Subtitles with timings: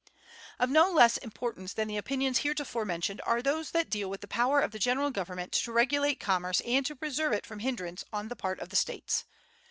[0.57, 4.27] Of no less importance than the opinions heretofore mentioned are those that deal with the
[4.27, 8.27] power of the general government to regulate commerce and to preserve it from hindrance on
[8.27, 9.25] the part of the States.